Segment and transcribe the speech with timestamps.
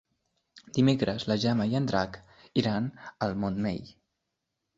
[0.77, 2.17] Dimecres na Gemma i en Drac
[2.63, 2.89] iran
[3.27, 3.95] al Montmell.